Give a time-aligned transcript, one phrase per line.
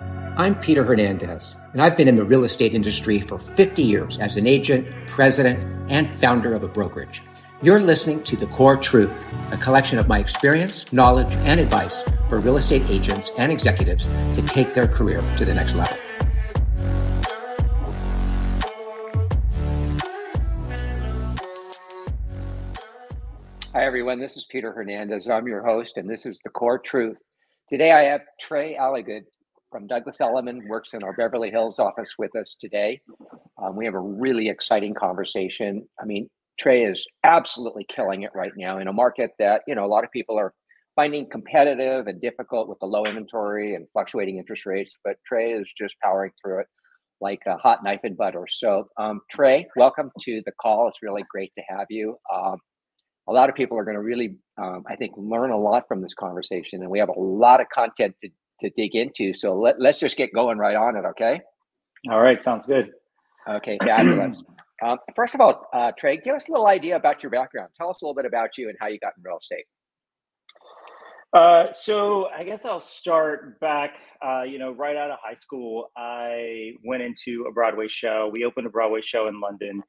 [0.00, 4.38] I'm Peter Hernandez, and I've been in the real estate industry for 50 years as
[4.38, 5.58] an agent, president,
[5.90, 7.22] and founder of a brokerage.
[7.62, 9.12] You're listening to The Core Truth,
[9.50, 14.42] a collection of my experience, knowledge, and advice for real estate agents and executives to
[14.42, 15.96] take their career to the next level.
[23.74, 24.18] Hi, everyone.
[24.18, 25.28] This is Peter Hernandez.
[25.28, 27.18] I'm your host, and this is The Core Truth.
[27.68, 29.24] Today, I have Trey Alligood
[29.72, 33.00] from Douglas Elliman, works in our Beverly Hills office with us today.
[33.60, 35.88] Um, we have a really exciting conversation.
[36.00, 36.28] I mean,
[36.60, 40.04] Trey is absolutely killing it right now in a market that, you know, a lot
[40.04, 40.52] of people are
[40.94, 45.66] finding competitive and difficult with the low inventory and fluctuating interest rates, but Trey is
[45.76, 46.66] just powering through it
[47.22, 48.46] like a hot knife and butter.
[48.50, 50.86] So, um, Trey, welcome to the call.
[50.88, 52.18] It's really great to have you.
[52.34, 52.58] Um,
[53.26, 56.02] a lot of people are going to really, um, I think, learn a lot from
[56.02, 58.28] this conversation, and we have a lot of content to
[58.62, 59.34] to dig into.
[59.34, 61.40] So let, let's just get going right on it, okay?
[62.10, 62.90] All right, sounds good.
[63.48, 64.42] Okay, fabulous.
[64.84, 67.68] um, first of all, uh, Trey, give us a little idea about your background.
[67.76, 69.64] Tell us a little bit about you and how you got in real estate.
[71.32, 73.96] Uh, so I guess I'll start back.
[74.24, 78.28] Uh, you know, right out of high school, I went into a Broadway show.
[78.30, 79.82] We opened a Broadway show in London,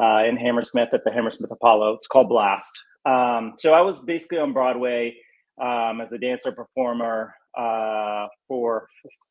[0.00, 1.94] uh, in Hammersmith at the Hammersmith Apollo.
[1.94, 2.72] It's called Blast.
[3.04, 5.16] Um, so I was basically on Broadway
[5.60, 8.88] um, as a dancer performer uh, for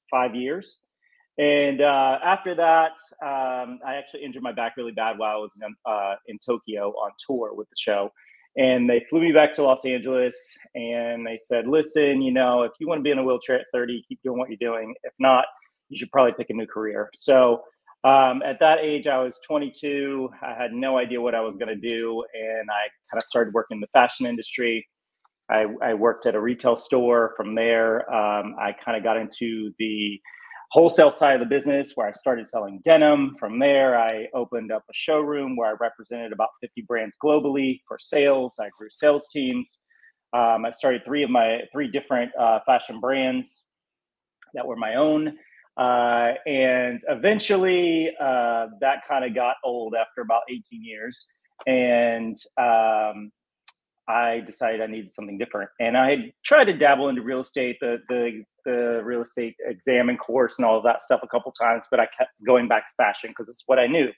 [0.09, 0.79] five years.
[1.37, 5.51] And uh, after that, um, I actually injured my back really bad while I was
[5.61, 8.11] in, uh, in Tokyo on tour with the show.
[8.57, 10.35] And they flew me back to Los Angeles
[10.75, 13.65] and they said, listen, you know, if you want to be in a wheelchair at
[13.73, 14.95] 30, keep doing what you're doing.
[15.03, 15.45] If not,
[15.89, 17.09] you should probably pick a new career.
[17.15, 17.63] So
[18.05, 20.29] um, at that age, I was 22.
[20.41, 22.23] I had no idea what I was going to do.
[22.33, 24.87] And I kind of started working in the fashion industry.
[25.49, 27.33] I, I worked at a retail store.
[27.37, 30.19] From there, um, I kind of got into the
[30.71, 33.35] wholesale side of the business where I started selling denim.
[33.39, 37.97] From there, I opened up a showroom where I represented about 50 brands globally for
[37.99, 38.55] sales.
[38.59, 39.79] I grew sales teams.
[40.33, 43.63] Um, I started three of my three different uh, fashion brands
[44.53, 45.37] that were my own.
[45.77, 51.25] Uh, and eventually, uh, that kind of got old after about 18 years.
[51.67, 53.31] And um,
[54.07, 55.69] I decided I needed something different.
[55.79, 60.09] And I had tried to dabble into real estate, the the the real estate exam
[60.09, 62.83] and course and all of that stuff a couple times, but I kept going back
[62.83, 64.09] to fashion because it's what I knew.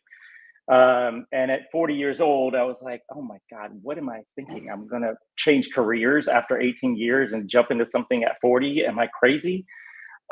[0.70, 4.22] Um, and at 40 years old, I was like, oh my God, what am I
[4.36, 4.70] thinking?
[4.72, 8.86] I'm going to change careers after 18 years and jump into something at 40.
[8.86, 9.66] Am I crazy?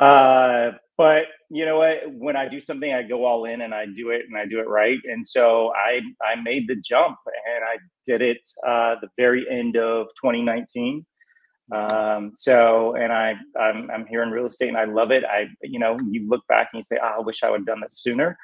[0.00, 1.98] Uh, but you know what?
[2.12, 4.60] When I do something, I go all in and I do it and I do
[4.60, 4.98] it right.
[5.04, 9.76] And so I I made the jump and I did it uh, the very end
[9.76, 11.04] of 2019.
[11.72, 15.24] Um, so and I I'm, I'm here in real estate and I love it.
[15.24, 17.66] I you know you look back and you say, oh, I wish I would have
[17.66, 18.36] done this sooner.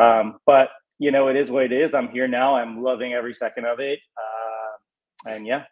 [0.00, 1.94] Um, but you know it is what it is.
[1.94, 2.56] I'm here now.
[2.56, 3.98] I'm loving every second of it.
[4.16, 5.64] Uh, and yeah,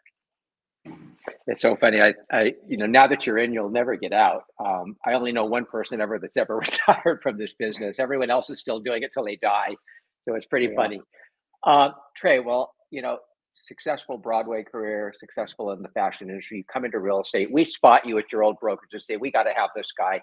[1.46, 2.00] it's so funny.
[2.00, 4.44] I, I, you know, now that you're in, you'll never get out.
[4.64, 7.98] Um, I only know one person ever that's ever retired from this business.
[7.98, 9.76] Everyone else is still doing it till they die.
[10.22, 10.76] So it's pretty yeah.
[10.76, 11.00] funny.
[11.64, 13.18] Uh, Trey, well, you know,
[13.54, 16.58] successful Broadway career, successful in the fashion industry.
[16.58, 17.50] You come into real estate.
[17.52, 20.20] We spot you at your old brokerage and say, we got to have this guy.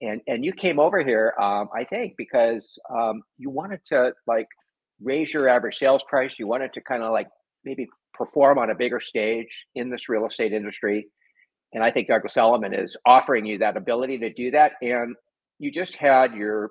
[0.00, 4.46] And and you came over here, um, I think, because um, you wanted to like
[5.02, 6.34] raise your average sales price.
[6.38, 7.26] You wanted to kind of like
[7.64, 11.08] maybe perform on a bigger stage in this real estate industry.
[11.72, 14.72] And I think Douglas Elliman is offering you that ability to do that.
[14.82, 15.14] And
[15.58, 16.70] you just had your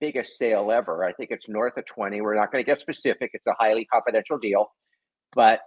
[0.00, 1.04] biggest sale ever.
[1.04, 2.20] I think it's north of 20.
[2.20, 4.66] We're not going to get specific, it's a highly confidential deal.
[5.34, 5.60] But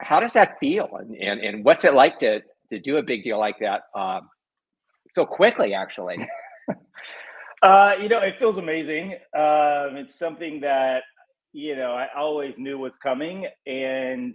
[0.00, 0.88] how does that feel?
[0.98, 2.40] And, and, and what's it like to,
[2.70, 4.28] to do a big deal like that um,
[5.14, 6.16] so quickly, actually?
[7.62, 9.12] uh, you know, it feels amazing.
[9.36, 11.02] Um, it's something that
[11.52, 13.46] you know, I always knew what's coming.
[13.66, 14.34] And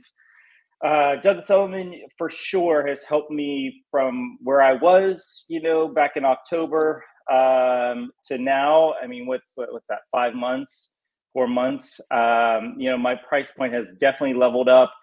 [0.85, 6.11] uh, Douglas Elliman for sure has helped me from where I was, you know, back
[6.15, 8.93] in October um, to now.
[9.01, 9.99] I mean, what's what's that?
[10.11, 10.89] Five months,
[11.33, 11.99] four months.
[12.11, 14.93] Um, you know, my price point has definitely leveled up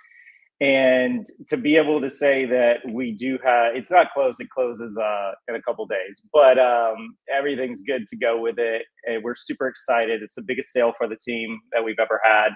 [0.64, 4.96] and to be able to say that we do have it's not closed it closes
[4.96, 8.82] uh, in a couple days but um, everything's good to go with it.
[9.06, 10.22] And we're super excited.
[10.22, 12.50] It's the biggest sale for the team that we've ever had.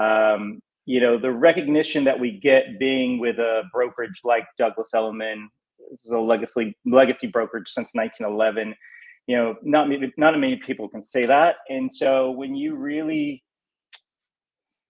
[0.00, 5.48] Um, you know the recognition that we get being with a brokerage like douglas elliman
[5.90, 8.74] this is a legacy legacy brokerage since 1911
[9.26, 11.56] you know not not many people can say that.
[11.68, 13.42] And so when you really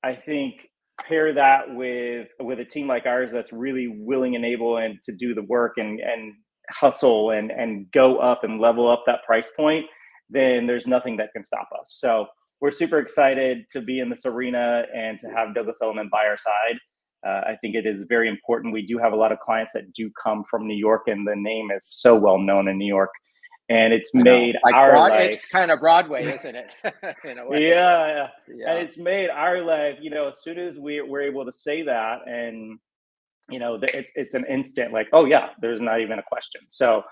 [0.02, 0.69] i think
[1.08, 5.12] pair that with with a team like ours that's really willing and able and to
[5.12, 6.34] do the work and and
[6.70, 9.84] hustle and and go up and level up that price point,
[10.28, 11.96] then there's nothing that can stop us.
[11.98, 12.26] So
[12.60, 16.36] we're super excited to be in this arena and to have Douglas Elliman by our
[16.36, 16.78] side.
[17.26, 18.72] Uh, I think it is very important.
[18.72, 21.36] We do have a lot of clients that do come from New York, and the
[21.36, 23.10] name is so well known in New York.
[23.70, 25.32] And it's made like our Broad, life.
[25.32, 26.74] It's kind of Broadway, isn't it?
[26.84, 29.98] yeah, yeah, and it's made our life.
[30.00, 32.78] You know, as soon as we we're able to say that, and
[33.48, 36.62] you know, it's it's an instant like, oh yeah, there's not even a question.
[36.68, 37.04] So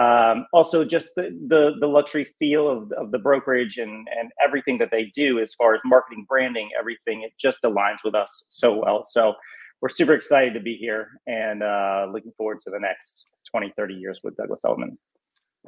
[0.00, 4.76] um, also, just the, the, the luxury feel of, of the brokerage and and everything
[4.78, 7.22] that they do as far as marketing, branding, everything.
[7.22, 9.04] It just aligns with us so well.
[9.06, 9.34] So
[9.80, 13.94] we're super excited to be here and uh, looking forward to the next 20, 30
[13.94, 14.98] years with Douglas Elliman.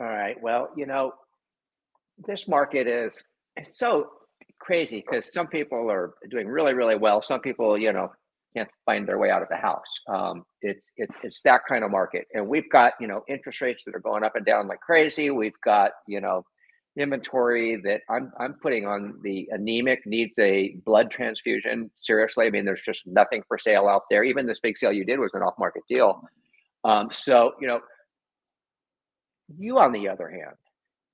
[0.00, 0.36] All right.
[0.40, 1.12] Well, you know,
[2.26, 3.22] this market is
[3.62, 4.08] so
[4.60, 7.20] crazy because some people are doing really, really well.
[7.20, 8.12] Some people, you know,
[8.56, 9.92] can't find their way out of the house.
[10.08, 13.82] Um, it's it's it's that kind of market, and we've got you know interest rates
[13.86, 15.30] that are going up and down like crazy.
[15.30, 16.44] We've got you know
[16.96, 21.90] inventory that I'm I'm putting on the anemic needs a blood transfusion.
[21.96, 24.24] Seriously, I mean, there's just nothing for sale out there.
[24.24, 26.22] Even this big sale you did was an off market deal.
[26.84, 27.80] Um, so you know,
[29.56, 30.56] you on the other hand,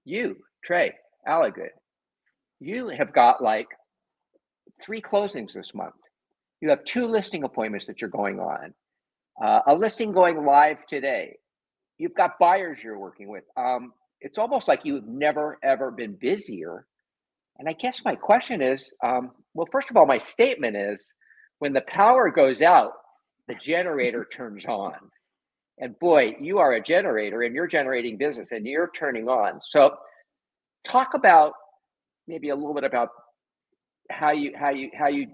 [0.05, 0.95] you Trey
[1.29, 1.69] Alligood,
[2.61, 3.69] you have got like
[4.85, 5.95] three closings this month
[6.65, 8.73] you have two listing appointments that you're going on,
[9.45, 11.37] uh, a listing going live today.
[11.99, 13.45] You've got buyers you're working with.
[13.55, 13.93] Um,
[14.23, 16.87] it's almost like you've never ever been busier.
[17.59, 21.13] And I guess my question is, um, well, first of all, my statement is,
[21.59, 22.93] when the power goes out,
[23.47, 24.95] the generator turns on.
[25.79, 29.61] And boy, you are a generator and you're generating business and you're turning on.
[29.63, 29.97] So
[30.87, 31.53] talk about
[32.29, 33.09] maybe a little bit about
[34.11, 35.29] how you how you how you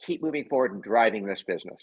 [0.00, 1.78] keep moving forward and driving this business?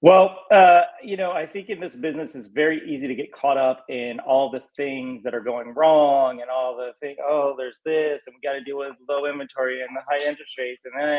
[0.00, 3.58] Well, uh, you know, I think in this business, it's very easy to get caught
[3.58, 7.16] up in all the things that are going wrong and all the thing.
[7.28, 10.52] Oh, there's this, and we got to deal with low inventory and the high interest
[10.56, 11.12] rates, and, and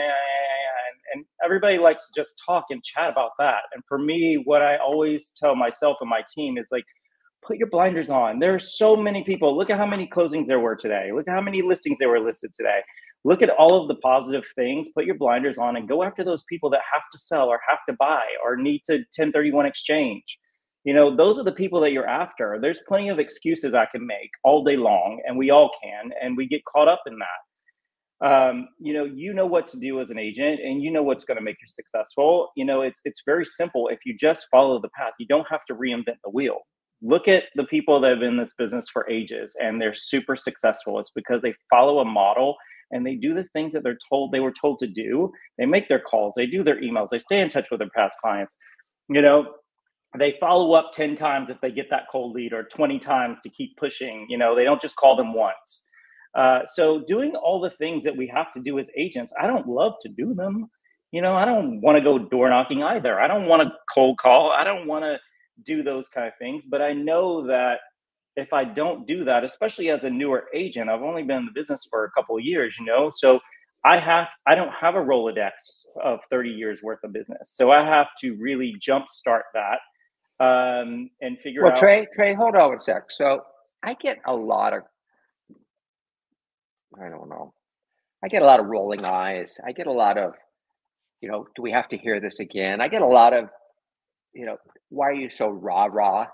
[1.13, 3.63] and everybody likes to just talk and chat about that.
[3.73, 6.85] And for me, what I always tell myself and my team is like,
[7.45, 8.39] put your blinders on.
[8.39, 9.57] There are so many people.
[9.57, 11.11] Look at how many closings there were today.
[11.13, 12.81] Look at how many listings there were listed today
[13.23, 16.43] look at all of the positive things, put your blinders on, and go after those
[16.49, 20.23] people that have to sell or have to buy or need to 1031 exchange.
[20.83, 22.57] You know, those are the people that you're after.
[22.59, 26.35] There's plenty of excuses I can make all day long, and we all can, and
[26.35, 27.27] we get caught up in that.
[28.23, 31.23] Um, you know, you know what to do as an agent, and you know what's
[31.23, 32.49] going to make you successful.
[32.55, 33.89] You know, it's it's very simple.
[33.89, 36.59] If you just follow the path, you don't have to reinvent the wheel.
[37.03, 40.35] Look at the people that have been in this business for ages, and they're super
[40.35, 40.99] successful.
[40.99, 42.55] It's because they follow a model
[42.91, 45.31] and they do the things that they're told they were told to do.
[45.57, 48.15] They make their calls, they do their emails, they stay in touch with their past
[48.21, 48.55] clients.
[49.09, 49.45] You know,
[50.17, 53.49] they follow up 10 times if they get that cold lead or 20 times to
[53.49, 54.25] keep pushing.
[54.29, 55.83] You know, they don't just call them once.
[56.35, 59.67] Uh, so doing all the things that we have to do as agents, I don't
[59.67, 60.69] love to do them.
[61.11, 63.19] You know, I don't want to go door knocking either.
[63.19, 64.51] I don't want to cold call.
[64.51, 65.17] I don't want to
[65.65, 66.63] do those kind of things.
[66.65, 67.79] But I know that
[68.35, 71.51] if I don't do that, especially as a newer agent, I've only been in the
[71.53, 73.39] business for a couple of years, you know, so
[73.83, 77.83] I have I don't have a Rolodex of 30 years worth of business, so I
[77.83, 79.79] have to really jumpstart that
[80.39, 81.75] um, and figure well, out.
[81.75, 83.05] Well, Trey, Trey, hold on a sec.
[83.09, 83.41] So
[83.83, 84.83] I get a lot of
[86.99, 87.53] I don't know.
[88.23, 89.57] I get a lot of rolling eyes.
[89.65, 90.33] I get a lot of,
[91.21, 92.81] you know, do we have to hear this again?
[92.81, 93.49] I get a lot of,
[94.33, 94.57] you know,
[94.89, 96.27] why are you so rah rah?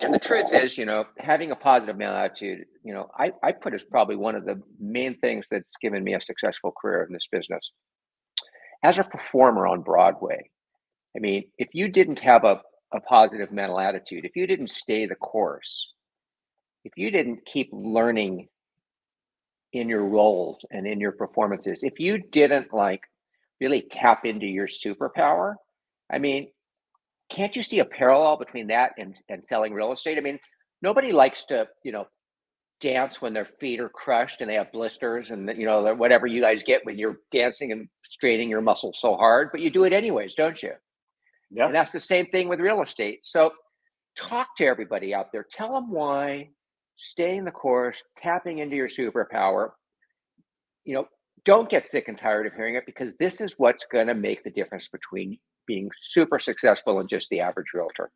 [0.00, 3.52] And the truth is, you know, having a positive mental attitude, you know, I, I
[3.52, 7.12] put as probably one of the main things that's given me a successful career in
[7.12, 7.70] this business.
[8.82, 10.50] As a performer on Broadway,
[11.14, 12.62] I mean, if you didn't have a,
[12.94, 15.88] a positive mental attitude, if you didn't stay the course,
[16.84, 18.48] if you didn't keep learning
[19.74, 23.02] in your roles and in your performances, if you didn't like
[23.60, 25.56] really tap into your superpower,
[26.10, 26.48] I mean,
[27.30, 30.18] can't you see a parallel between that and, and selling real estate?
[30.18, 30.38] I mean,
[30.82, 32.06] nobody likes to, you know,
[32.80, 36.40] dance when their feet are crushed and they have blisters and you know whatever you
[36.40, 39.92] guys get when you're dancing and straining your muscles so hard, but you do it
[39.92, 40.72] anyways, don't you?
[41.50, 41.66] Yeah.
[41.66, 43.20] And that's the same thing with real estate.
[43.22, 43.50] So
[44.16, 45.46] talk to everybody out there.
[45.52, 46.48] Tell them why
[46.96, 49.70] staying the course, tapping into your superpower.
[50.84, 51.08] You know,
[51.44, 54.42] don't get sick and tired of hearing it because this is what's going to make
[54.44, 58.10] the difference between being super successful and just the average realtor?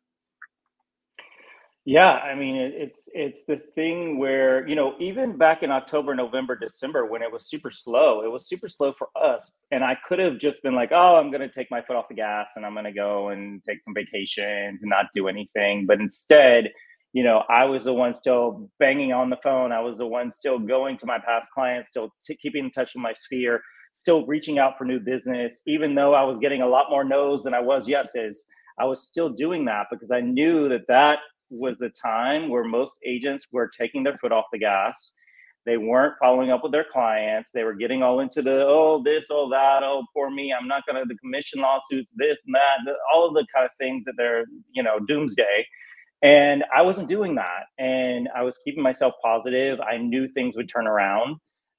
[1.87, 6.15] Yeah, I mean it, it's it's the thing where you know even back in October,
[6.15, 9.95] November, December when it was super slow, it was super slow for us, and I
[10.07, 12.65] could have just been like, oh, I'm gonna take my foot off the gas and
[12.65, 16.71] I'm gonna go and take some vacations and not do anything, but instead,
[17.13, 19.71] you know, I was the one still banging on the phone.
[19.71, 22.95] I was the one still going to my past clients, still t- keeping in touch
[22.95, 23.61] with my sphere,
[23.95, 27.43] still reaching out for new business, even though I was getting a lot more no's
[27.43, 28.45] than I was yeses.
[28.79, 32.99] I was still doing that because I knew that that was the time where most
[33.05, 35.13] agents were taking their foot off the gas.
[35.65, 37.51] They weren't following up with their clients.
[37.53, 40.83] They were getting all into the oh this, oh that, oh poor me, I'm not
[40.85, 44.45] gonna the commission lawsuits, this and that, all of the kind of things that they're
[44.73, 45.65] you know doomsday.
[46.23, 49.79] And I wasn't doing that, and I was keeping myself positive.
[49.81, 51.37] I knew things would turn around.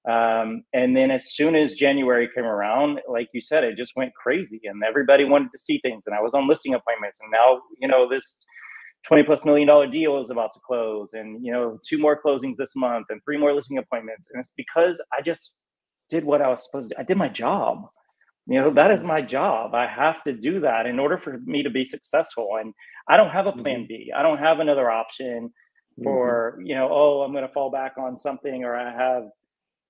[0.08, 4.12] Um, and then as soon as January came around, like you said, it just went
[4.14, 6.04] crazy, and everybody wanted to see things.
[6.06, 8.36] And I was on listing appointments, and now you know this
[9.06, 12.56] 20 plus million dollar deal is about to close and you know two more closings
[12.56, 15.52] this month and three more listing appointments and it's because i just
[16.10, 17.86] did what i was supposed to i did my job
[18.46, 21.62] you know that is my job i have to do that in order for me
[21.62, 22.72] to be successful and
[23.08, 23.88] i don't have a plan mm-hmm.
[23.88, 25.50] b i don't have another option
[26.02, 26.66] for mm-hmm.
[26.66, 29.24] you know oh i'm going to fall back on something or i have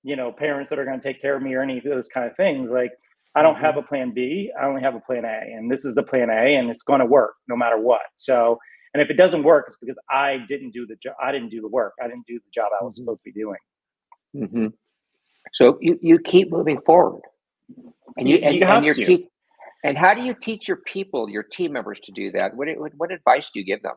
[0.03, 2.07] you know parents that are going to take care of me or any of those
[2.07, 2.91] kind of things like
[3.35, 3.65] i don't mm-hmm.
[3.65, 6.29] have a plan b i only have a plan a and this is the plan
[6.29, 8.57] a and it's going to work no matter what so
[8.97, 11.13] and if it doesn't work, it's because I didn't do the job.
[11.21, 11.93] I didn't do the work.
[12.01, 13.03] I didn't do the job I was mm-hmm.
[13.03, 13.59] supposed to be doing.
[14.35, 14.67] Mm-hmm.
[15.53, 17.21] So you, you keep moving forward,
[18.17, 19.27] and you, and, you and your team.
[19.83, 22.55] And how do you teach your people, your team members, to do that?
[22.55, 23.93] What what, what advice do you give them?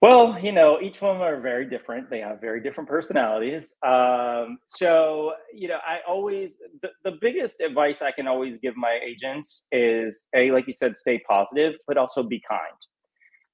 [0.00, 2.08] Well, you know, each one are very different.
[2.08, 3.74] They have very different personalities.
[3.86, 8.98] Um, so, you know, I always, the, the biggest advice I can always give my
[9.04, 12.76] agents is A, like you said, stay positive, but also be kind.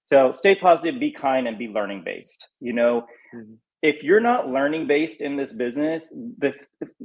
[0.04, 2.46] So stay positive, be kind, and be learning based.
[2.60, 3.54] You know, mm-hmm.
[3.82, 6.52] if you're not learning based in this business, the,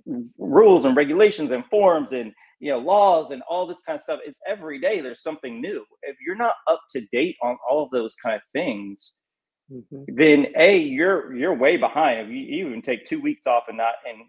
[0.05, 4.03] the rules and regulations and forms and you know laws and all this kind of
[4.03, 7.83] stuff it's every day there's something new if you're not up to date on all
[7.83, 9.15] of those kind of things
[9.71, 10.03] mm-hmm.
[10.07, 12.19] then a you're you're way behind.
[12.21, 14.19] If you, you, even take two weeks off and not and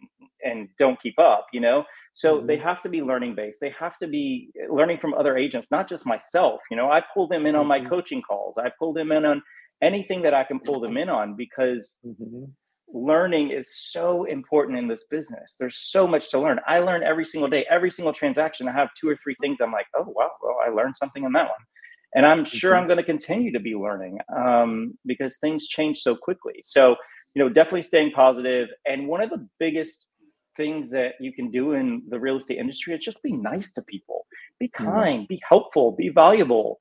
[0.45, 1.85] and don't keep up you know?
[2.15, 2.47] So mm-hmm.
[2.47, 5.89] they have to be learning based they have to be learning from other agents not
[5.89, 6.91] just myself you know?
[6.91, 7.89] I pull them in on my mm-hmm.
[7.89, 8.57] coaching calls.
[8.59, 9.43] I pull them in on
[9.83, 12.45] anything that i can pull them in on because mm-hmm.
[12.93, 15.57] learning is so important in this business.
[15.59, 16.61] There's so much to learn.
[16.69, 17.67] I learn every single day.
[17.69, 19.59] Every single transaction i have two or three things.
[19.61, 20.31] I'm like oh wow.
[20.43, 21.65] Well i learned something in that one
[22.15, 26.17] and i'm sure i'm going to continue to be learning um, because things change so
[26.17, 26.61] quickly.
[26.65, 26.97] So
[27.35, 28.69] you know definitely staying positive.
[28.87, 30.09] And one of the biggest
[30.57, 33.83] things that you can do in the real estate industry is just be nice to
[33.83, 34.27] people.
[34.61, 34.85] Be mm-hmm.
[34.85, 35.19] kind.
[35.21, 35.35] Mm-hmm.
[35.35, 35.93] be helpful.
[35.93, 36.79] Be valuable.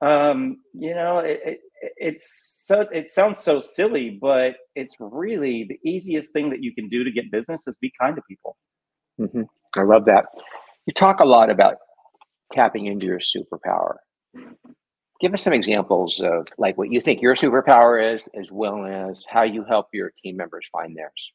[0.00, 1.60] Um, you know it, it,
[1.96, 6.88] it's so it sounds so silly but it's really the easiest thing that you can
[6.88, 8.56] do to get business is be kind to people.
[9.20, 9.42] Mm-hmm.
[9.76, 10.26] i love that.
[10.86, 11.74] You talk a lot about
[12.52, 13.96] tapping into your superpower
[15.20, 19.24] give us some examples of like what you think your superpower is as well as
[19.28, 21.32] how you help your team members find theirs.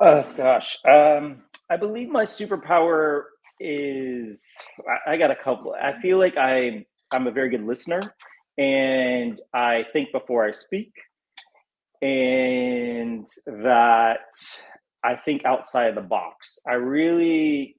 [0.00, 0.78] Oh gosh.
[0.84, 3.22] Um, i believe my superpower
[3.60, 4.54] is
[5.06, 5.74] I, I, got a couple.
[5.80, 8.14] I feel like i i'm a very good listener
[8.58, 10.92] and i think before i speak
[12.00, 14.32] and that
[15.04, 16.58] i think outside of the box.
[16.66, 17.76] I really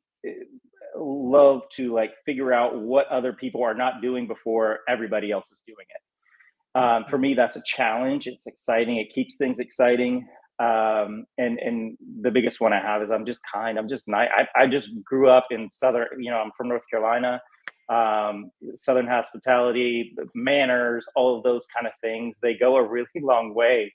[0.97, 5.61] love to like figure out what other people are not doing before everybody else is
[5.65, 6.79] doing it.
[6.79, 8.27] Um, for me, that's a challenge.
[8.27, 8.97] It's exciting.
[8.97, 10.27] It keeps things exciting.
[10.59, 13.77] Um, and and the biggest one I have is I'm just kind.
[13.77, 14.29] I'm just nice.
[14.35, 16.07] I, I just grew up in southern.
[16.19, 17.41] You know, I'm from North Carolina.
[17.89, 22.39] Um, southern hospitality, manners, all of those kind of things.
[22.41, 23.93] They go a really long way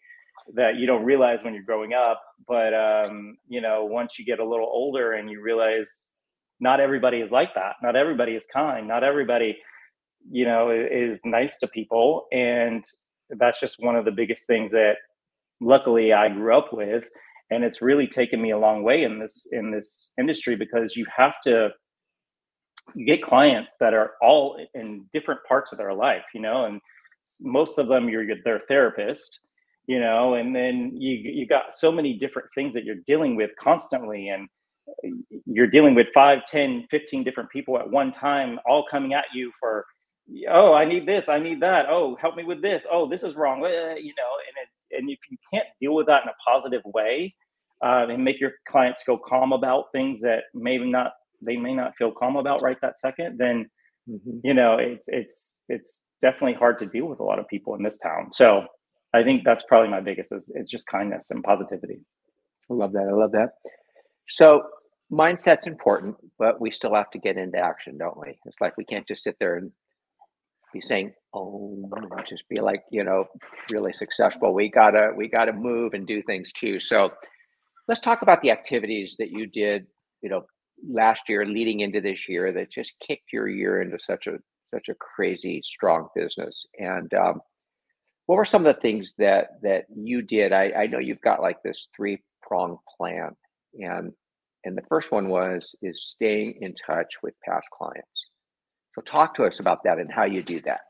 [0.54, 2.20] that you don't realize when you're growing up.
[2.46, 6.04] But um, you know, once you get a little older and you realize
[6.60, 7.76] not everybody is like that.
[7.82, 8.88] Not everybody is kind.
[8.88, 9.56] Not everybody,
[10.30, 12.26] you know, is nice to people.
[12.32, 12.84] And
[13.30, 14.94] that's just one of the biggest things that
[15.60, 17.04] luckily I grew up with.
[17.50, 21.06] And it's really taken me a long way in this in this industry because you
[21.16, 21.70] have to
[23.06, 26.80] get clients that are all in different parts of their life, you know, and
[27.40, 29.40] most of them you're their therapist,
[29.86, 33.50] you know, and then you you got so many different things that you're dealing with
[33.58, 34.48] constantly and
[35.47, 39.52] you're dealing with 5 10 15 different people at one time all coming at you
[39.59, 39.85] for
[40.50, 43.35] oh i need this i need that oh help me with this oh this is
[43.35, 46.83] wrong you know and it, and if you can't deal with that in a positive
[46.87, 47.35] way
[47.85, 51.92] uh, and make your clients feel calm about things that maybe not they may not
[51.97, 53.68] feel calm about right that second then
[54.11, 54.38] mm-hmm.
[54.42, 57.83] you know it's it's it's definitely hard to deal with a lot of people in
[57.83, 58.33] this town.
[58.33, 58.66] So
[59.14, 62.00] I think that's probably my biggest is, is just kindness and positivity.
[62.71, 63.09] I love that.
[63.09, 63.50] I love that.
[64.28, 64.62] So
[65.12, 68.38] mindset's important, but we still have to get into action, don't we?
[68.44, 69.72] It's like we can't just sit there and
[70.72, 71.90] be saying, "Oh,
[72.28, 73.26] just be like you know,
[73.72, 76.80] really successful." We gotta we gotta move and do things too.
[76.80, 77.10] So
[77.88, 79.86] let's talk about the activities that you did,
[80.22, 80.44] you know,
[80.86, 84.38] last year leading into this year that just kicked your year into such a
[84.68, 86.66] such a crazy strong business.
[86.78, 87.40] And um,
[88.26, 90.52] what were some of the things that that you did?
[90.52, 93.30] I, I know you've got like this three prong plan,
[93.74, 94.12] and
[94.68, 98.26] and the first one was is staying in touch with past clients.
[98.94, 100.80] So talk to us about that and how you do that.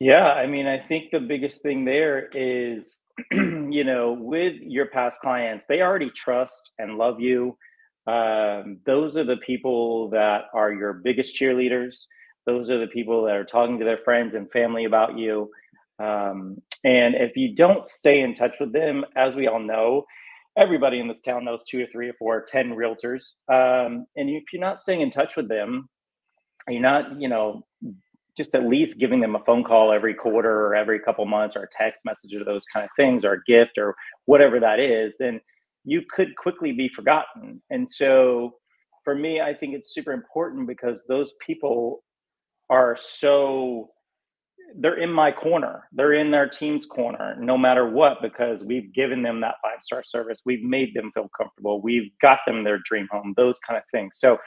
[0.00, 5.20] Yeah, I mean, I think the biggest thing there is, you know, with your past
[5.20, 7.58] clients, they already trust and love you.
[8.06, 12.06] Um, those are the people that are your biggest cheerleaders.
[12.46, 15.50] Those are the people that are talking to their friends and family about you.
[15.98, 20.06] Um, and if you don't stay in touch with them, as we all know,
[20.56, 23.32] everybody in this town knows two or three or four, or 10 realtors.
[23.48, 25.88] Um, and if you're not staying in touch with them,
[26.68, 27.64] you're not, you know,
[28.36, 31.64] just at least giving them a phone call every quarter or every couple months or
[31.64, 33.94] a text message or those kind of things or a gift or
[34.26, 35.40] whatever that is, then
[35.84, 37.60] you could quickly be forgotten.
[37.70, 38.54] And so
[39.04, 42.02] for me, I think it's super important because those people
[42.68, 43.90] are so
[44.76, 45.88] they're in my corner.
[45.92, 50.02] They're in their team's corner no matter what because we've given them that five star
[50.04, 50.40] service.
[50.44, 51.80] We've made them feel comfortable.
[51.82, 54.18] We've got them their dream home, those kind of things.
[54.18, 54.38] So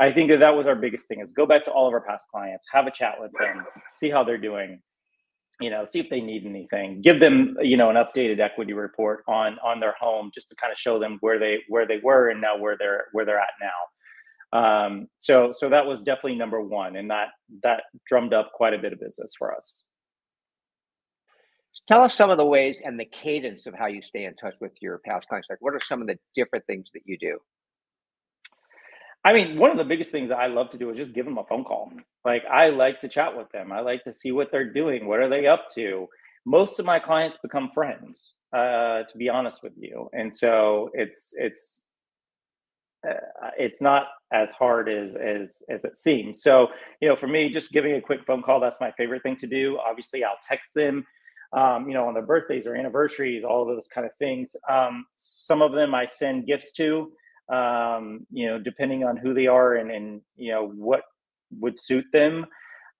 [0.00, 2.02] I think that that was our biggest thing is go back to all of our
[2.02, 4.80] past clients, have a chat with them, see how they're doing,
[5.60, 9.24] you know, see if they need anything, give them, you know, an updated equity report
[9.28, 12.30] on on their home just to kind of show them where they where they were
[12.30, 13.68] and now where they're where they're at now.
[14.52, 17.28] Um, so so that was definitely number one, and that
[17.62, 19.84] that drummed up quite a bit of business for us.
[21.88, 24.54] Tell us some of the ways and the cadence of how you stay in touch
[24.60, 25.46] with your past clients.
[25.48, 27.38] Like, what are some of the different things that you do?
[29.24, 31.24] I mean, one of the biggest things that I love to do is just give
[31.24, 31.92] them a phone call.
[32.24, 33.72] Like, I like to chat with them.
[33.72, 35.06] I like to see what they're doing.
[35.06, 36.08] What are they up to?
[36.44, 40.08] Most of my clients become friends, uh, to be honest with you.
[40.12, 41.85] And so it's it's
[43.08, 46.42] uh, it's not as hard as as as it seems.
[46.42, 46.68] So
[47.00, 49.46] you know, for me, just giving a quick phone call that's my favorite thing to
[49.46, 49.78] do.
[49.84, 51.04] Obviously, I'll text them.
[51.52, 54.56] Um, you know, on their birthdays or anniversaries, all of those kind of things.
[54.68, 57.12] Um, some of them I send gifts to.
[57.48, 61.02] Um, you know, depending on who they are and and you know what
[61.60, 62.46] would suit them.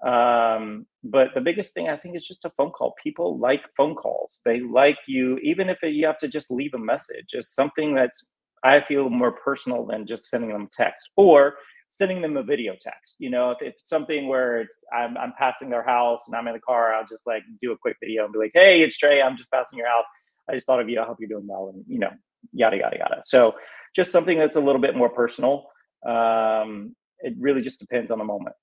[0.06, 2.94] Um, but the biggest thing I think is just a phone call.
[3.02, 4.40] People like phone calls.
[4.44, 8.22] They like you, even if you have to just leave a message, just something that's
[8.66, 11.54] I feel more personal than just sending them text or
[11.88, 13.16] sending them a video text.
[13.18, 16.48] You know, if, if it's something where it's I'm, I'm passing their house and I'm
[16.48, 18.96] in the car, I'll just like do a quick video and be like, "Hey, it's
[18.98, 19.22] Trey.
[19.22, 20.06] I'm just passing your house.
[20.50, 21.00] I just thought of you.
[21.00, 22.10] I hope you're doing well." And you know,
[22.52, 23.22] yada yada yada.
[23.24, 23.54] So
[23.94, 25.66] just something that's a little bit more personal.
[26.06, 28.56] Um, it really just depends on the moment.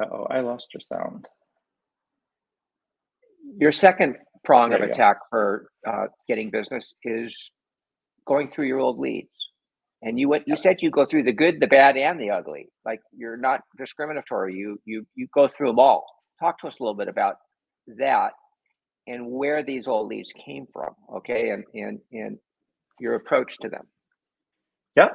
[0.00, 1.26] Uh oh, I lost your sound.
[3.58, 5.26] Your second prong there of attack go.
[5.30, 7.50] for uh, getting business is
[8.26, 9.30] going through your old leads.
[10.02, 12.68] And you you said you go through the good, the bad, and the ugly.
[12.84, 14.54] Like you're not discriminatory.
[14.54, 16.04] You you you go through them all.
[16.40, 17.36] Talk to us a little bit about
[17.98, 18.32] that
[19.06, 20.90] and where these old leads came from.
[21.16, 22.38] Okay, and and and
[23.00, 23.86] your approach to them.
[24.96, 25.08] Yeah.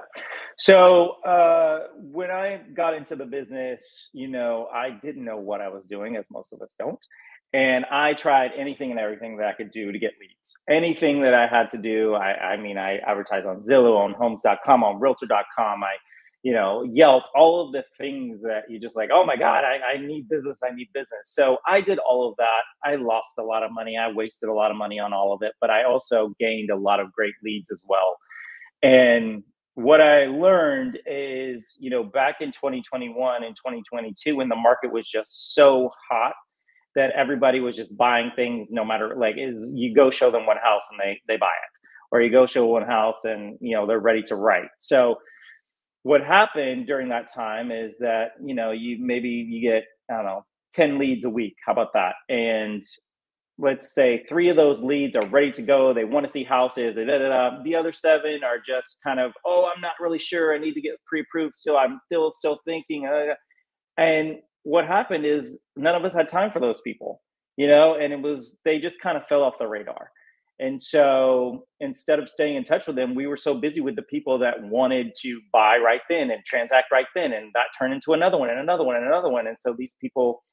[0.57, 5.69] So uh, when I got into the business, you know, I didn't know what I
[5.69, 6.99] was doing, as most of us don't.
[7.53, 10.55] And I tried anything and everything that I could do to get leads.
[10.69, 12.13] Anything that I had to do.
[12.13, 15.83] I, I mean, I advertised on Zillow, on Homes.com, on Realtor.com.
[15.83, 15.95] I,
[16.43, 19.95] you know, Yelp, all of the things that you just like, oh my God, I,
[19.95, 20.59] I need business.
[20.63, 21.19] I need business.
[21.25, 22.61] So I did all of that.
[22.85, 23.97] I lost a lot of money.
[23.97, 26.75] I wasted a lot of money on all of it, but I also gained a
[26.75, 28.17] lot of great leads as well.
[28.81, 29.43] And
[29.75, 35.09] what I learned is, you know, back in 2021 and 2022, when the market was
[35.09, 36.33] just so hot
[36.95, 40.57] that everybody was just buying things no matter like is you go show them one
[40.57, 41.71] house and they they buy it.
[42.13, 44.69] Or you go show one house and you know they're ready to write.
[44.79, 45.15] So
[46.03, 50.25] what happened during that time is that you know you maybe you get i don't
[50.25, 51.55] know 10 leads a week.
[51.65, 52.15] How about that?
[52.29, 52.81] And
[53.57, 55.93] let's say three of those leads are ready to go.
[55.93, 56.95] They want to see houses.
[56.95, 57.63] Da, da, da.
[57.63, 60.53] the other seven are just kind of oh i'm not really sure.
[60.55, 63.05] I need to get pre-approved still i'm still still thinking.
[63.07, 63.35] Uh,
[63.97, 67.21] and what happened is none of us had time for those people,
[67.57, 70.11] you know, and it was they just kind of fell off the radar.
[70.59, 74.03] And so instead of staying in touch with them, we were so busy with the
[74.03, 77.33] people that wanted to buy right then and transact right then.
[77.33, 79.47] And that turned into another one and another one and another one.
[79.47, 80.43] And so these people,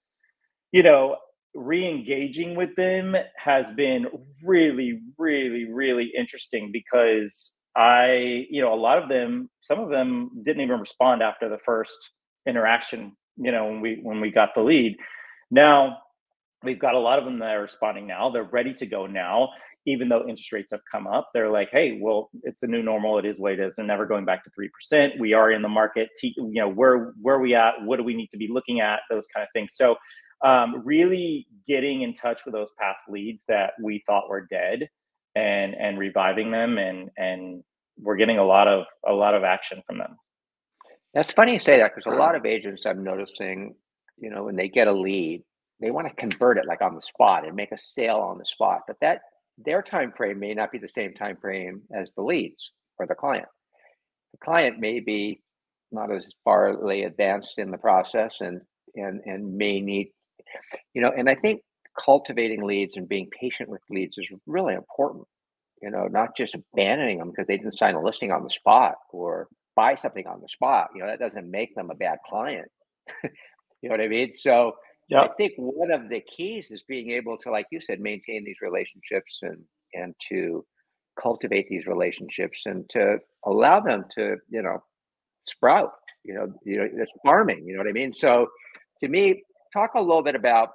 [0.72, 1.16] you know,
[1.54, 4.06] re-engaging with them has been
[4.42, 10.30] really, really, really interesting because I, you know, a lot of them, some of them
[10.42, 12.10] didn't even respond after the first
[12.46, 14.96] interaction, you know, when we when we got the lead.
[15.50, 15.98] Now
[16.62, 18.30] we've got a lot of them that are responding now.
[18.30, 19.50] They're ready to go now
[19.88, 23.18] even though interest rates have come up, they're like, hey, well, it's a new normal.
[23.18, 23.74] It is what it is.
[23.74, 25.18] They're never going back to 3%.
[25.18, 26.10] We are in the market.
[26.22, 27.82] you know, where, where are we at?
[27.84, 29.00] What do we need to be looking at?
[29.10, 29.74] Those kind of things.
[29.76, 29.96] So
[30.44, 34.88] um, really getting in touch with those past leads that we thought were dead
[35.34, 36.76] and, and reviving them.
[36.76, 37.64] And, and
[37.98, 40.16] we're getting a lot of, a lot of action from them.
[41.18, 43.74] That's funny you say that because a lot of agents I'm noticing,
[44.18, 45.42] you know, when they get a lead,
[45.80, 48.46] they want to convert it like on the spot and make a sale on the
[48.46, 48.82] spot.
[48.86, 49.22] But that
[49.58, 53.16] their time frame may not be the same time frame as the leads or the
[53.16, 53.48] client.
[54.30, 55.42] The client may be
[55.90, 58.60] not as farly advanced in the process and
[58.94, 60.12] and and may need
[60.94, 61.62] you know and i think
[61.98, 65.24] cultivating leads and being patient with leads is really important
[65.82, 68.96] you know not just abandoning them because they didn't sign a listing on the spot
[69.10, 69.48] or
[69.80, 72.68] buy something on the spot you know that doesn't make them a bad client
[73.80, 74.72] you know what i mean so
[75.08, 75.22] yeah.
[75.22, 78.60] I think one of the keys is being able to, like you said, maintain these
[78.60, 79.62] relationships and
[79.94, 80.64] and to
[81.20, 84.82] cultivate these relationships and to allow them to, you know,
[85.44, 85.92] sprout.
[86.24, 87.66] You know, you know, it's farming.
[87.66, 88.12] You know what I mean?
[88.12, 88.48] So,
[89.02, 90.70] to me, talk a little bit about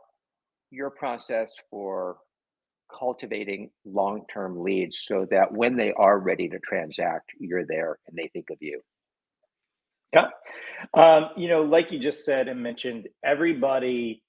[0.71, 2.17] your process for
[2.97, 8.29] cultivating long-term leads so that when they are ready to transact, you're there and they
[8.33, 8.81] think of you.
[10.13, 10.28] Yeah.
[10.95, 14.21] Um, you know, like you just said and mentioned, everybody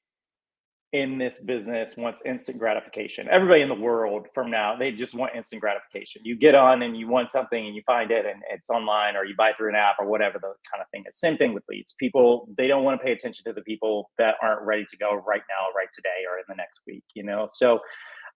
[0.92, 3.27] in this business wants instant gratification.
[3.29, 6.23] Everybody in the world from now, they just want instant gratification.
[6.25, 9.25] You get on and you want something and you find it and it's online or
[9.25, 11.03] you buy through an app or whatever the kind of thing.
[11.07, 11.94] It's same thing with leads.
[11.99, 15.14] People, they don't want to pay attention to the people that aren't ready to go
[15.27, 17.49] right now, right today, or in the next week, you know?
[17.53, 17.81] So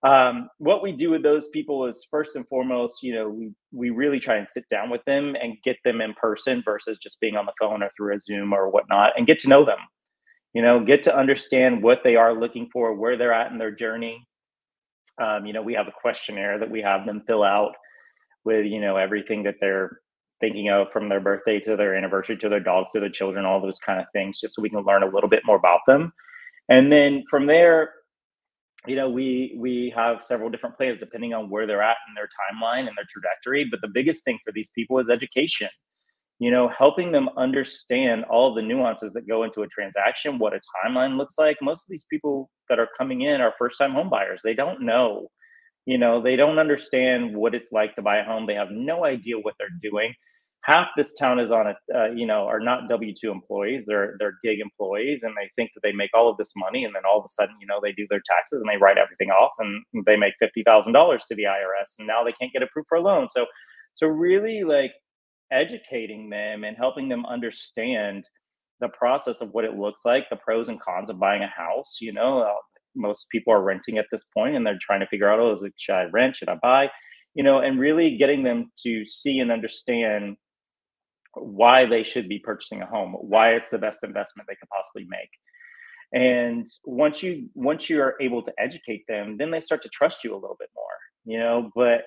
[0.06, 3.90] um, what we do with those people is first and foremost, you know, we, we
[3.90, 7.36] really try and sit down with them and get them in person versus just being
[7.36, 9.78] on the phone or through a Zoom or whatnot and get to know them.
[10.54, 13.70] You know get to understand what they are looking for where they're at in their
[13.70, 14.26] journey.
[15.22, 17.74] Um, you know we have a questionnaire that we have them fill out
[18.44, 20.00] with you know everything that they're
[20.40, 23.60] thinking of from their birthday to their anniversary to their dogs to their children all
[23.60, 26.12] those kind of things just so we can learn a little bit more about them.
[26.68, 27.92] And then from there
[28.88, 32.28] you know we we have several different plans depending on where they're at in their
[32.28, 35.68] timeline and their trajectory but the biggest thing for these people is education
[36.38, 40.60] you know, helping them understand all the nuances that go into a transaction, what a
[40.84, 41.56] timeline looks like.
[41.60, 44.40] Most of these people that are coming in are first time home buyers.
[44.44, 45.28] They don't know,
[45.84, 48.46] you know, they don't understand what it's like to buy a home.
[48.46, 50.14] They have no idea what they're doing.
[50.64, 53.84] Half this town is on a, uh, you know, are not W two employees.
[53.86, 56.94] They're they're gig employees, and they think that they make all of this money, and
[56.94, 59.30] then all of a sudden, you know, they do their taxes and they write everything
[59.30, 62.62] off, and they make fifty thousand dollars to the IRS, and now they can't get
[62.62, 63.28] approved for a loan.
[63.30, 63.46] So,
[63.94, 64.92] so really, like
[65.50, 68.28] educating them and helping them understand
[68.80, 71.98] the process of what it looks like, the pros and cons of buying a house.
[72.00, 72.52] You know, uh,
[72.94, 75.62] most people are renting at this point and they're trying to figure out, oh, is
[75.62, 76.36] it, should I rent?
[76.36, 76.90] Should I buy?
[77.34, 80.36] You know, and really getting them to see and understand
[81.42, 85.06] why they should be purchasing a home, why it's the best investment they could possibly
[85.08, 85.30] make.
[86.12, 90.24] And once you once you are able to educate them, then they start to trust
[90.24, 90.84] you a little bit more.
[91.24, 92.02] You know, but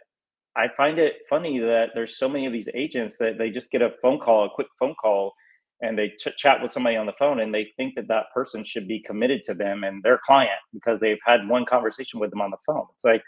[0.55, 3.81] I find it funny that there's so many of these agents that they just get
[3.81, 5.33] a phone call, a quick phone call,
[5.81, 8.65] and they ch- chat with somebody on the phone, and they think that that person
[8.65, 12.41] should be committed to them and their client because they've had one conversation with them
[12.41, 12.85] on the phone.
[12.95, 13.23] It's like,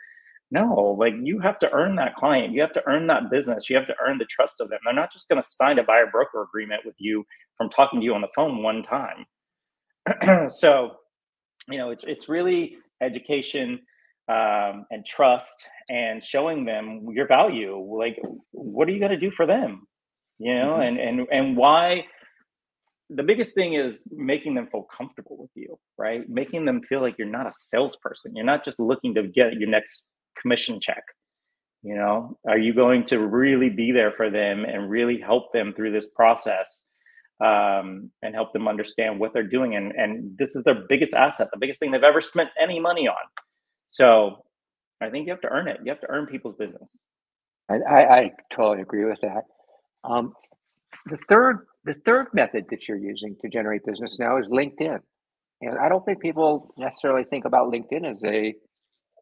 [0.51, 3.75] no, like you have to earn that client, you have to earn that business, you
[3.75, 4.79] have to earn the trust of them.
[4.83, 7.25] They're not just going to sign a buyer broker agreement with you
[7.57, 9.25] from talking to you on the phone one time.
[10.49, 10.91] so,
[11.69, 13.79] you know, it's it's really education
[14.29, 18.17] um, and trust and showing them your value like
[18.51, 19.85] what are you going to do for them
[20.39, 20.81] you know mm-hmm.
[20.81, 22.05] and and and why
[23.09, 27.15] the biggest thing is making them feel comfortable with you right making them feel like
[27.17, 30.05] you're not a salesperson you're not just looking to get your next
[30.41, 31.03] commission check
[31.81, 35.73] you know are you going to really be there for them and really help them
[35.73, 36.85] through this process
[37.43, 41.47] um, and help them understand what they're doing and and this is their biggest asset
[41.51, 43.25] the biggest thing they've ever spent any money on
[43.89, 44.43] so
[45.03, 45.79] I think you have to earn it.
[45.83, 46.89] You have to earn people's business.
[47.69, 49.43] I, I, I totally agree with that.
[50.03, 50.33] Um,
[51.07, 54.99] the third the third method that you're using to generate business now is LinkedIn.
[55.61, 58.55] And I don't think people necessarily think about LinkedIn as a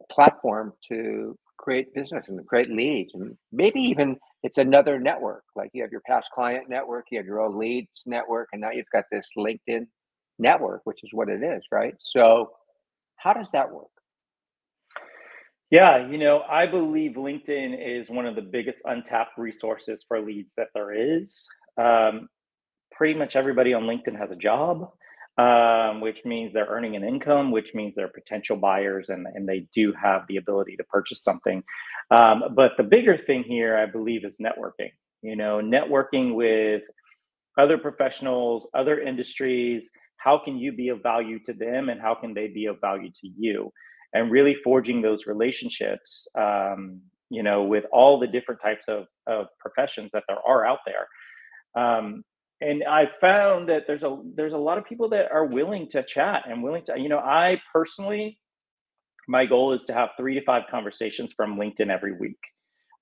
[0.10, 5.82] platform to create business and create leads and maybe even it's another network like you
[5.84, 9.06] have your past client network you have your own leads network and now you've got
[9.12, 9.86] this linkedin
[10.40, 11.94] network which is what it is right?
[12.00, 12.52] So
[13.18, 13.88] how does that work?
[15.70, 20.52] Yeah you know i believe linkedin is one of the biggest untapped resources for leads
[20.58, 21.48] that there is.
[21.78, 22.28] Um,
[22.92, 24.92] pretty much everybody on linkedin has a job
[25.38, 29.68] um, which means they're earning an income, which means they're potential buyers and, and they
[29.74, 31.64] do have the ability to purchase something.
[32.12, 34.92] Um, but the bigger thing here, I believe, is networking.
[35.22, 36.82] You know, networking with
[37.58, 39.90] other professionals, other industries.
[40.18, 43.10] How can you be of value to them and how can they be of value
[43.10, 43.72] to you?
[44.14, 49.48] And really forging those relationships, um, you know, with all the different types of, of
[49.60, 51.08] professions that there are out there.
[51.82, 52.24] Um,
[52.62, 56.04] and I found that there's a there's a lot of people that are willing to
[56.04, 58.40] chat and willing to you know I personally
[59.28, 62.40] my goal is to have 3 to 5 conversations from LinkedIn every week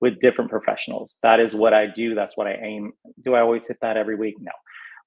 [0.01, 1.17] with different professionals.
[1.23, 2.15] That is what I do.
[2.15, 2.93] That's what I aim.
[3.25, 4.35] Do I always hit that every week?
[4.39, 4.51] No,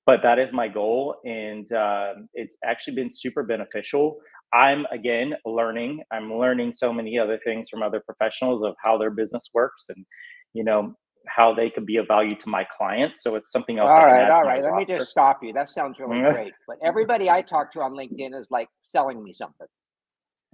[0.07, 4.19] but that is my goal, and uh, it's actually been super beneficial.
[4.53, 6.03] I'm again learning.
[6.12, 10.05] I'm learning so many other things from other professionals of how their business works, and
[10.55, 10.95] you know,
[11.26, 13.22] how they could be of value to my clients.
[13.22, 13.90] So it's something else.
[13.92, 14.62] All right, all right.
[14.62, 14.92] Let roster.
[14.92, 15.52] me just stop you.
[15.52, 16.35] That sounds really mm-hmm.
[16.35, 16.52] great.
[16.66, 19.66] But everybody I talk to on LinkedIn is like selling me something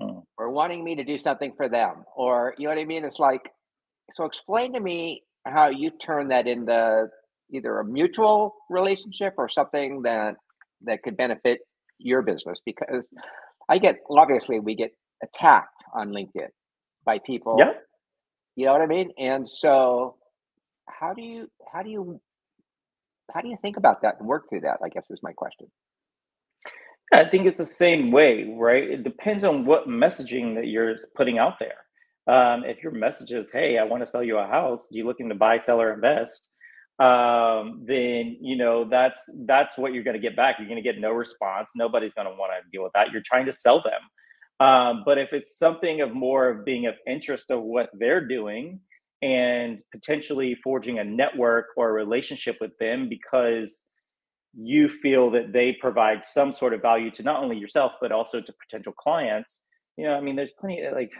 [0.00, 0.22] mm.
[0.36, 2.04] or wanting me to do something for them.
[2.16, 3.04] Or, you know what I mean?
[3.04, 3.50] It's like,
[4.12, 7.08] so explain to me how you turn that into
[7.52, 10.34] either a mutual relationship or something that
[10.82, 11.60] that could benefit
[11.98, 13.08] your business because
[13.68, 16.48] I get obviously we get attacked on LinkedIn
[17.04, 17.56] by people.
[17.58, 17.72] Yeah.
[18.54, 19.10] You know what I mean?
[19.18, 20.16] And so
[20.88, 22.20] how do you how do you
[23.32, 24.78] how do you think about that and work through that?
[24.84, 25.68] I guess is my question.
[27.12, 28.84] I think it's the same way, right?
[28.84, 32.34] It depends on what messaging that you're putting out there.
[32.34, 34.86] Um, if your message is, "Hey, I want to sell you a house.
[34.90, 36.50] You looking to buy, sell, or invest?"
[36.98, 40.56] Um, then you know that's that's what you're going to get back.
[40.58, 41.70] You're going to get no response.
[41.76, 43.12] Nobody's going to want to deal with that.
[43.12, 44.66] You're trying to sell them.
[44.66, 48.80] Um, but if it's something of more of being of interest of what they're doing,
[49.22, 53.84] and potentially forging a network or a relationship with them because
[54.54, 58.40] you feel that they provide some sort of value to not only yourself but also
[58.40, 59.60] to potential clients.
[59.96, 61.10] You know i mean there's plenty of like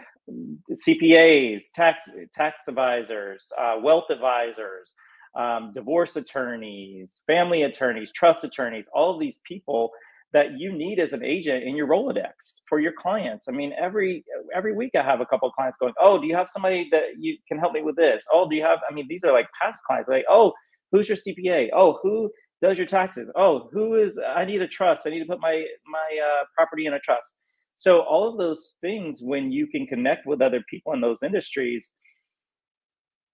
[0.87, 4.93] cpas tax tax advisors uh, wealth advisors
[5.35, 9.91] um, divorce attorneys family attorneys trust attorneys all of these people
[10.33, 13.47] that you need as an agent in your Rolodex for your clients.
[13.47, 14.23] I mean, every
[14.55, 17.17] every week I have a couple of clients going, "Oh, do you have somebody that
[17.19, 18.25] you can help me with this?
[18.31, 20.09] Oh, do you have?" I mean, these are like past clients.
[20.09, 20.53] Like, "Oh,
[20.91, 21.69] who's your CPA?
[21.73, 22.29] Oh, who
[22.61, 23.29] does your taxes?
[23.35, 24.19] Oh, who is?
[24.19, 25.07] I need a trust.
[25.07, 27.35] I need to put my my uh, property in a trust."
[27.77, 31.93] So all of those things, when you can connect with other people in those industries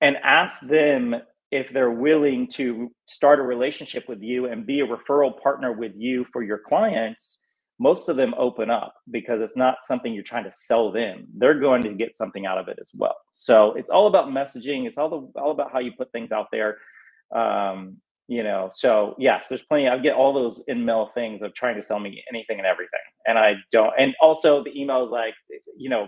[0.01, 1.15] and ask them
[1.51, 5.93] if they're willing to start a relationship with you and be a referral partner with
[5.95, 7.39] you for your clients,
[7.79, 11.27] most of them open up because it's not something you're trying to sell them.
[11.37, 13.15] They're going to get something out of it as well.
[13.33, 14.85] So it's all about messaging.
[14.87, 16.77] It's all the, all about how you put things out there.
[17.35, 19.87] Um, you know, so yes, there's plenty.
[19.87, 23.37] I get all those in-mail things of trying to sell me anything and everything, and
[23.37, 23.93] I don't.
[23.99, 25.35] And also the email is like,
[25.77, 26.07] you know,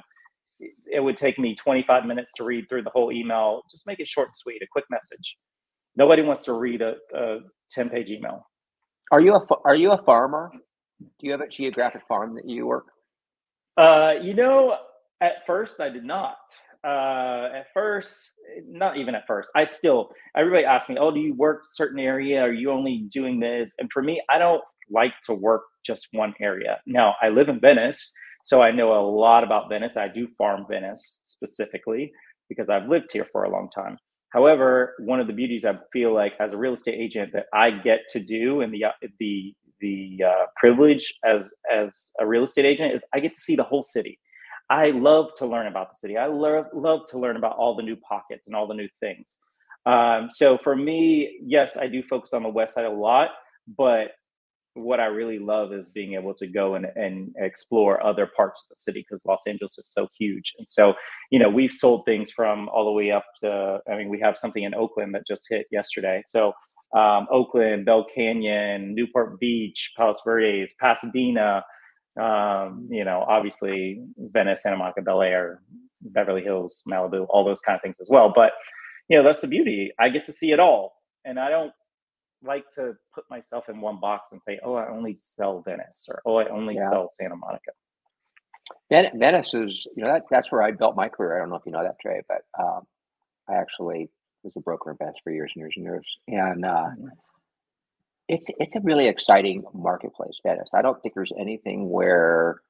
[0.59, 3.61] it would take me 25 minutes to read through the whole email.
[3.69, 5.35] Just make it short and sweet, a quick message.
[5.95, 7.39] Nobody wants to read a, a
[7.71, 8.45] 10 page email.
[9.11, 10.51] Are you a are you a farmer?
[10.99, 12.87] Do you have a geographic farm that you work?
[13.77, 14.77] Uh, you know,
[15.21, 16.37] at first I did not.
[16.83, 18.31] Uh, at first,
[18.67, 19.49] not even at first.
[19.55, 22.41] I still everybody asks me, "Oh, do you work certain area?
[22.41, 26.33] Are you only doing this?" And for me, I don't like to work just one
[26.41, 26.79] area.
[26.85, 28.11] Now, I live in Venice,
[28.47, 29.97] so I know a lot about Venice.
[29.97, 32.13] I do farm Venice specifically
[32.47, 33.97] because I've lived here for a long time.
[34.29, 37.71] However, one of the beauties I feel like as a real estate agent that I
[37.71, 38.85] get to do and the
[39.19, 41.89] the the uh, privilege as as
[42.21, 44.17] a real estate agent is I get to see the whole city.
[44.69, 46.15] I love to learn about the city.
[46.17, 49.35] I love love to learn about all the new pockets and all the new things.
[49.85, 53.31] Um, so for me, yes, I do focus on the west side a lot,
[53.77, 54.11] but
[54.77, 58.69] what I really love is being able to go and, and explore other parts of
[58.69, 60.53] the city because Los Angeles is so huge.
[60.57, 60.93] And so,
[61.31, 64.37] you know, we've sold things from all the way up to, I mean, we have
[64.37, 66.23] something in Oakland that just hit yesterday.
[66.25, 66.53] So,
[66.95, 71.63] um, Oakland, Bell Canyon, Newport Beach, Palos Verdes, Pasadena,
[72.19, 75.61] um, you know, obviously Venice, Santa Monica, Bel Air,
[76.01, 78.31] Beverly Hills, Malibu, all those kind of things as well.
[78.33, 78.51] But,
[79.09, 79.91] you know, that's the beauty.
[79.99, 80.93] I get to see it all.
[81.25, 81.73] And I don't
[82.43, 86.21] like to put myself in one box and say, "Oh, I only sell Venice," or
[86.25, 86.89] "Oh, I only yeah.
[86.89, 87.71] sell Santa Monica."
[88.89, 91.37] Venice is, you know, that, that's where I built my career.
[91.37, 92.81] I don't know if you know that, Trey, but um,
[93.49, 94.09] I actually
[94.43, 96.05] was a broker in Venice for years and years and years.
[96.27, 97.09] And uh, oh,
[98.27, 100.69] it's it's a really exciting marketplace, Venice.
[100.73, 102.61] I don't think there's anything where,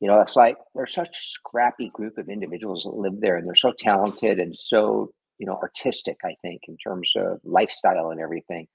[0.00, 3.46] you know, it's like there's such a scrappy group of individuals that live there, and
[3.46, 6.18] they're so talented and so you know artistic.
[6.24, 8.66] I think in terms of lifestyle and everything.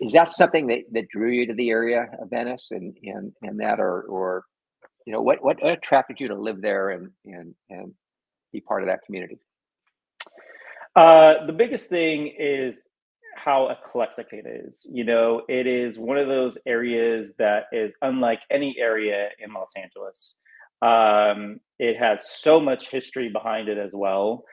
[0.00, 3.60] Is that something that, that drew you to the area of Venice and and and
[3.60, 4.44] that, or or
[5.06, 7.94] you know what what attracted you to live there and and and
[8.52, 9.38] be part of that community?
[10.96, 12.86] Uh, the biggest thing is
[13.36, 14.86] how eclectic it is.
[14.90, 19.72] You know, it is one of those areas that is unlike any area in Los
[19.76, 20.38] Angeles.
[20.82, 24.44] Um, it has so much history behind it as well,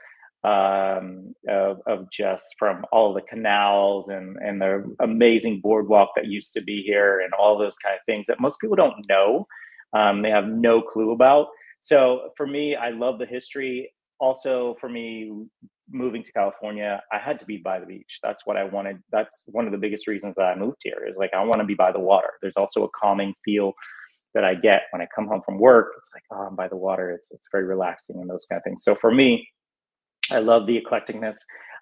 [0.44, 6.54] um, of, of just from all the canals and, and the amazing boardwalk that used
[6.54, 9.46] to be here and all those kind of things that most people don't know.
[9.94, 11.48] Um, they have no clue about.
[11.82, 13.92] So for me, I love the history.
[14.20, 15.46] Also, for me,
[15.90, 18.20] moving to California, I had to be by the beach.
[18.24, 19.00] That's what I wanted.
[19.12, 21.66] That's one of the biggest reasons that I moved here is like I want to
[21.66, 22.30] be by the water.
[22.42, 23.74] There's also a calming feel
[24.34, 25.94] that I get when I come home from work.
[25.98, 27.12] It's like, oh, I'm by the water.
[27.12, 28.84] It's it's very relaxing and those kind of things.
[28.84, 29.48] So for me,
[30.32, 31.38] I love the eclecticness.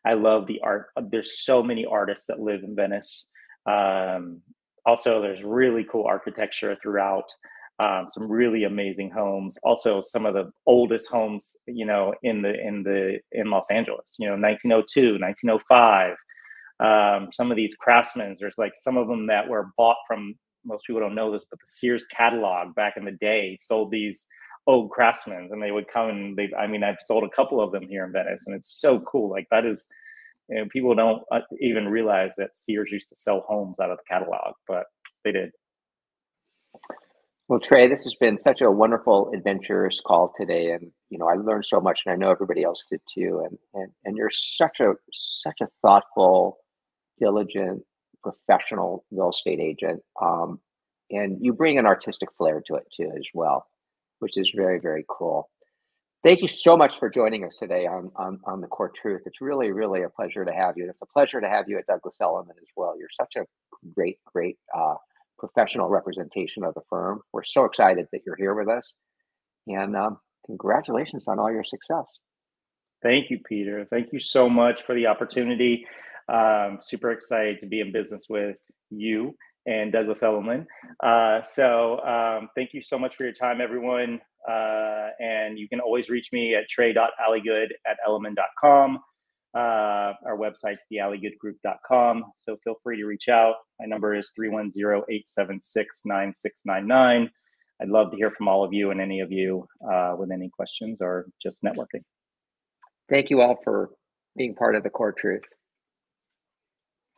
[0.05, 0.87] I love the art.
[1.11, 3.27] There's so many artists that live in Venice.
[3.65, 4.41] Um,
[4.85, 7.25] also, there's really cool architecture throughout
[7.79, 9.57] um, some really amazing homes.
[9.63, 14.15] Also, some of the oldest homes, you know, in the in the in Los Angeles.
[14.17, 16.15] You know, 1902, 1905.
[16.81, 20.35] Um, some of these craftsmen, there's like some of them that were bought from.
[20.65, 24.27] Most people don't know this, but the Sears catalog back in the day sold these
[24.69, 26.49] old craftsmen, and they would come and they.
[26.57, 29.29] I mean, I've sold a couple of them here in Venice, and it's so cool.
[29.29, 29.87] Like that is.
[30.47, 33.97] You know, people don't uh, even realize that Sears used to sell homes out of
[33.97, 34.85] the catalog, but
[35.23, 35.51] they did.
[37.47, 41.33] Well, Trey, this has been such a wonderful, adventurous call today, and you know I
[41.33, 43.43] learned so much, and I know everybody else did too.
[43.45, 46.59] And and and you're such a such a thoughtful,
[47.19, 47.83] diligent,
[48.23, 50.59] professional real estate agent, um,
[51.09, 53.65] and you bring an artistic flair to it too as well,
[54.19, 55.49] which is very very cool.
[56.21, 59.21] Thank you so much for joining us today on on on the Core Truth.
[59.25, 61.87] It's really really a pleasure to have you, it's a pleasure to have you at
[61.87, 62.95] Douglas Elliman as well.
[62.97, 63.45] You're such a
[63.95, 64.57] great great.
[64.77, 64.95] Uh,
[65.39, 67.21] professional representation of the firm.
[67.31, 68.93] We're so excited that you're here with us.
[69.67, 72.19] And um, congratulations on all your success.
[73.01, 73.87] Thank you, Peter.
[73.89, 75.87] Thank you so much for the opportunity.
[76.27, 78.57] Um, super excited to be in business with
[78.91, 80.65] you and Douglas Elliman.
[81.03, 84.19] Uh, so um, thank you so much for your time, everyone.
[84.49, 88.99] Uh, and you can always reach me at trey.alligood at elliman.com.
[89.55, 92.23] Uh, our website's thealligoodgroup.com.
[92.37, 93.55] So feel free to reach out.
[93.79, 97.29] My number is 310 876 9699.
[97.81, 100.49] I'd love to hear from all of you and any of you uh, with any
[100.49, 102.03] questions or just networking.
[103.09, 103.89] Thank you all for
[104.37, 105.43] being part of the core truth.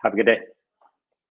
[0.04, 0.40] Have a good day.